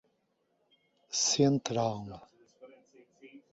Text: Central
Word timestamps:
Central 1.11 2.19